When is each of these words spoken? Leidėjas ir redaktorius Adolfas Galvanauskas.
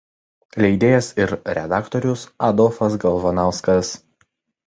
Leidėjas 0.63 1.09
ir 1.25 1.33
redaktorius 1.57 2.23
Adolfas 2.49 2.97
Galvanauskas. 3.05 3.93